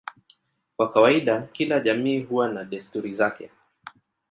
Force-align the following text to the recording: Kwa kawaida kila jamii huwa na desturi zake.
Kwa 0.77 0.91
kawaida 0.91 1.41
kila 1.41 1.79
jamii 1.79 2.21
huwa 2.23 2.47
na 2.47 2.63
desturi 2.63 3.11
zake. 3.11 3.49